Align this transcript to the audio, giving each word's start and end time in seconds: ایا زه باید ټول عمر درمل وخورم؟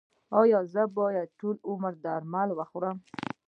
ایا 0.39 0.59
زه 0.73 0.83
باید 0.97 1.27
ټول 1.39 1.55
عمر 1.69 1.93
درمل 2.05 2.49
وخورم؟ 2.53 2.97